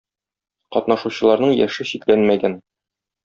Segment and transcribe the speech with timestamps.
[0.77, 2.57] Катнашучыларның яше чикләнмәгән.